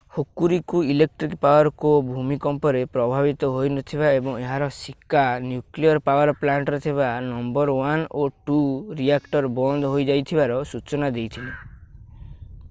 [0.17, 7.77] Hokuriku electric power co ଭୂମିକମ୍ପରେ ପ୍ରଭାବିତ ହୋଇନଥିବା ଏବଂ ଏହାର ଶିକା ନ୍ୟୁକ୍ଲିଅର୍ ପାୱର୍ ପ୍ଲାଣ୍ଟରେ ଥିବା ନମ୍ବର
[7.93, 8.59] 1 ଓ 2
[9.03, 11.57] ରିଆକ୍ଟର୍ ବନ୍ଦ ହୋଇଯାଇଥିବାର ସୂଚନା ଦେଇଥିଲା